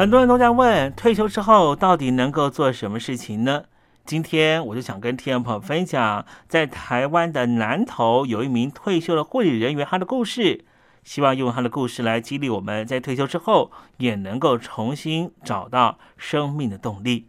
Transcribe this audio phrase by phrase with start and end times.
[0.00, 3.64] 很多人都在问，退休之后到底能够做什么事情呢？
[4.06, 10.64] 今天我就想跟听众朋友分享，在台湾的南投有一名退休的护理人员他的故事，
[11.04, 17.28] 希望用他的故事来激励我们在退休之后也能够重新找到生命的动力。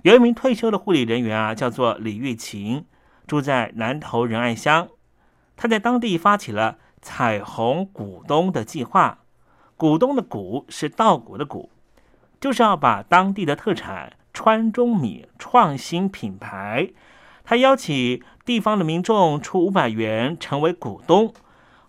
[0.00, 2.86] 有一名退休的护理人员啊，叫做李玉琴，
[3.26, 4.88] 住在南投仁爱乡，
[5.58, 9.18] 他在当地发起了彩虹股东的计划。
[9.78, 11.70] 股东的股是稻谷的谷，
[12.40, 16.90] 就是要把当地的特产川中米创新品牌。
[17.44, 21.32] 他邀请地方的民众出五百元成为股东，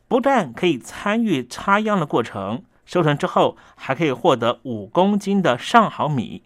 [0.07, 6.43] 不但可以参与插秧的过程，收成之后还可以获得五公斤的上好米，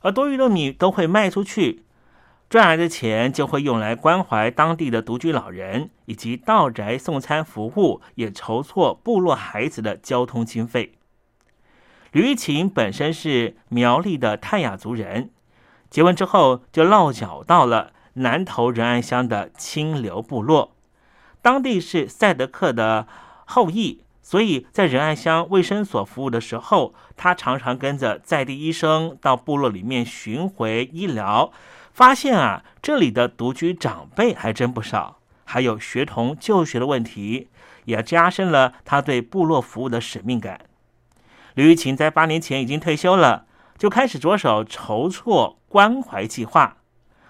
[0.00, 1.84] 而多余的米都会卖出去，
[2.50, 10.94] 赚来的钱就会用来关怀当地的独居老人，以及到宅送餐服务，也筹措部落孩子的交通经费。
[12.10, 15.30] 吕玉琴本身是苗栗的泰雅族人，
[15.90, 20.72] 结婚之后就落脚到了南投仁爱乡的清流部落。
[21.40, 23.06] 当地是赛德克的
[23.44, 31.52] 后裔，所以在仁爱乡卫生所服务的时候，他常常跟着在地医生到部落里面巡回医疗，
[32.00, 37.48] 发现啊，这里的独居长辈还真不少，还有学童就学的问题，
[37.84, 40.62] 也加深了他对部落服务的使命感。
[41.52, 43.44] 吕玉琴在八年前已经退休了，
[43.76, 46.78] 就开始着手筹措关怀计划。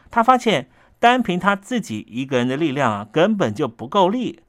[0.08, 0.70] 他发现。
[1.00, 4.40] 单凭他自己一个人的力量啊，根本就不够力。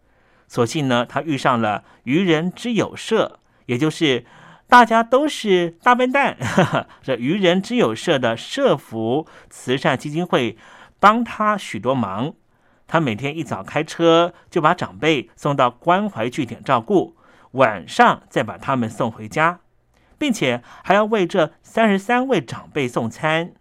[0.50, 4.26] 所幸呢，他遇上了愚人之友社，也就是
[4.72, 6.38] 大家都是大笨蛋，
[7.04, 10.58] 这愚人之友社的社福慈善基金会
[10.98, 12.36] 帮他许多忙。
[12.88, 17.18] 他每天一早开车就把长辈送到关怀据点照顾，
[17.52, 19.60] 晚上再把他们送回家，
[20.18, 23.52] 并且还要为这三十三位长辈送餐。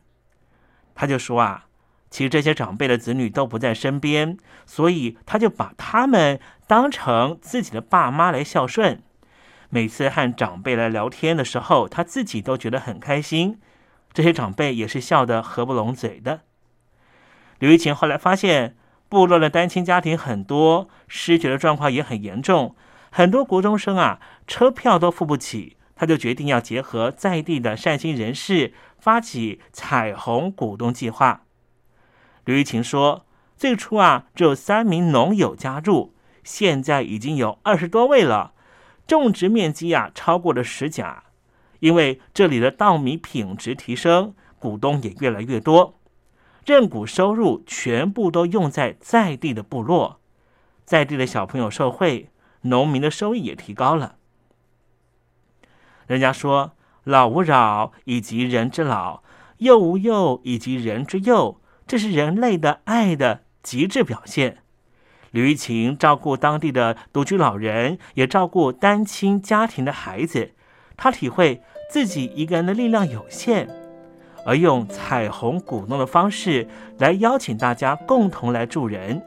[0.94, 1.66] 他就说啊。
[2.08, 9.02] 其实这些长辈的子女都不在身边，所以他就把他们当成自己的爸妈来孝顺。
[9.70, 13.58] 每次和长辈来聊天的时候，他自己都觉得很开心。
[14.12, 16.40] 这些长辈也是笑得合不拢嘴的。
[17.60, 18.76] 刘玉琴后来发现，
[19.08, 22.74] 部落的单亲家庭很多，失学的状况也很严重，
[23.10, 25.76] 很多国中生啊，车票都付不起。
[25.94, 31.42] 他就决定要结合在地的善心人士，发起彩虹股东计划。
[32.46, 38.54] 刘玉琴说：“最初啊，只有三名农友加入，现在已经有二十多位了，
[39.18, 41.24] 种植面积啊超过了十甲。
[41.80, 45.98] 因为这里的稻米品质提升，股东也越来越多，
[46.64, 50.20] 认股收入全部都用在在地的部落，
[50.84, 52.30] 在地的小朋友受惠，
[52.62, 54.16] 农民的收益也提高了。
[56.06, 56.72] 人家说
[57.04, 59.22] ‘老吾老以及人之老，
[59.58, 64.59] 幼吾幼以及人之幼’。”这是人类的爱的极致表现。
[65.32, 70.50] 吕玉琴照顾当地的独居老人，也照顾单亲家庭的孩子。
[70.96, 73.68] 他体会自己一个人的力量有限，
[74.44, 76.66] 而用彩虹鼓弄的方式
[76.98, 79.22] 来邀请大家共同来助人。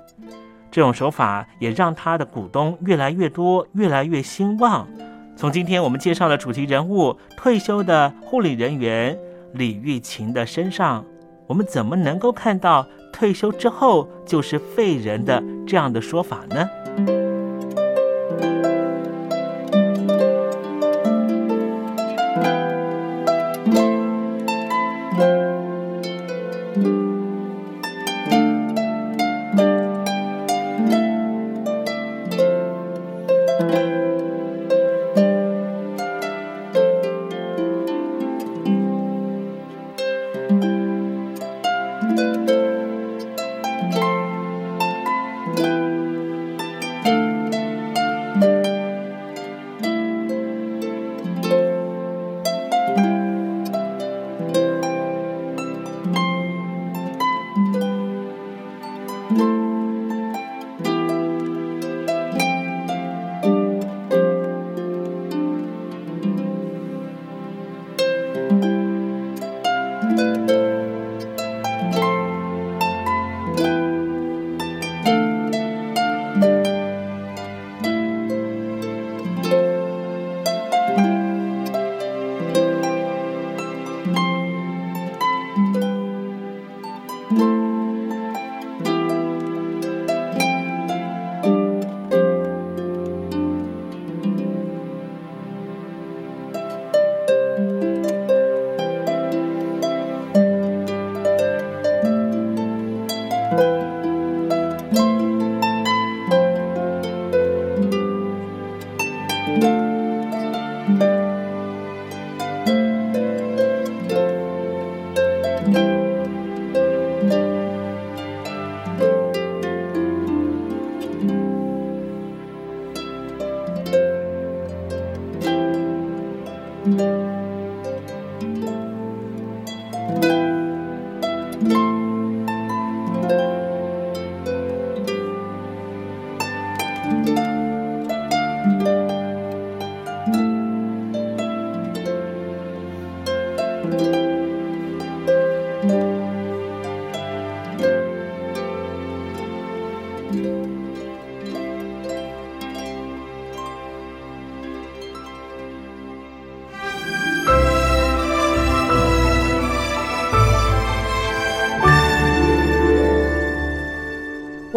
[0.69, 4.87] 这种手法也让他的股东越来越多，越来越兴旺。
[5.35, 9.17] 从今天我们介绍的主题人物退休的护理人员
[9.53, 11.03] 李玉琴的身上。
[11.45, 17.22] 我们怎么能够看到退休之后就是废人的这样的说法呢？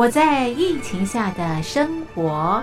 [0.07, 2.63] 我在疫情下的生活。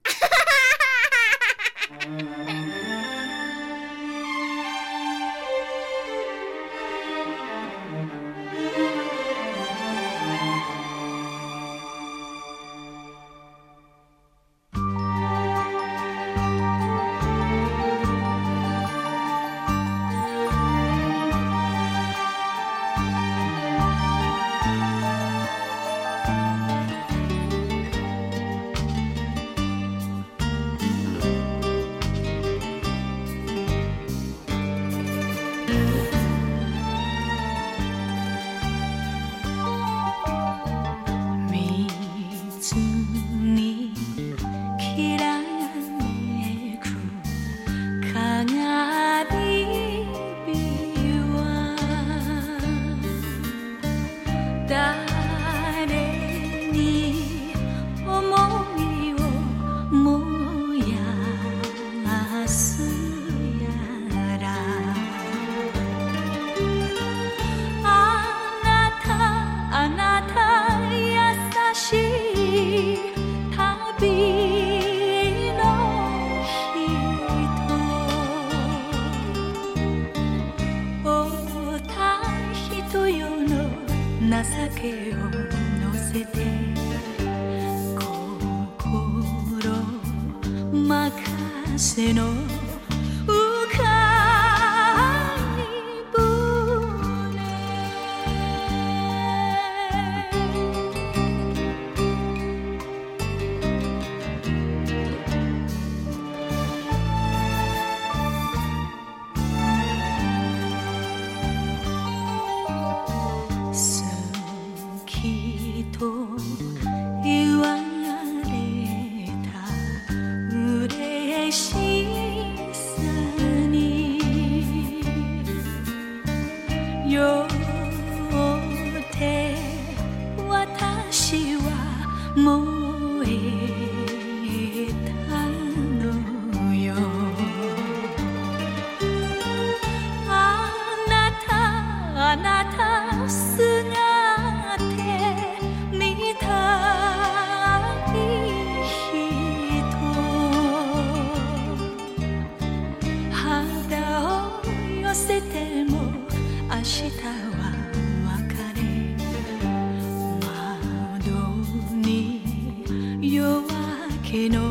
[164.41, 164.70] I know